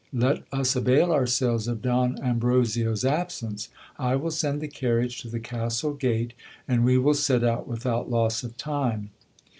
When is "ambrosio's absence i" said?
2.23-4.15